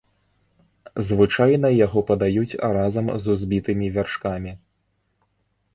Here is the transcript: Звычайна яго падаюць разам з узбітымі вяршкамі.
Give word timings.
Звычайна 1.09 1.67
яго 1.85 1.99
падаюць 2.09 2.59
разам 2.79 3.05
з 3.27 3.35
узбітымі 3.35 3.87
вяршкамі. 3.99 4.51